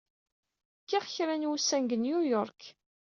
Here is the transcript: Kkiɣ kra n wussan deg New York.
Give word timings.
Kkiɣ 0.81 1.03
kra 1.13 1.35
n 1.37 1.47
wussan 1.49 1.83
deg 1.89 1.99
New 2.01 2.19
York. 2.33 2.61